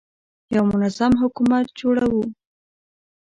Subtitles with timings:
[0.55, 2.23] یو منظم حکومت جوړوو.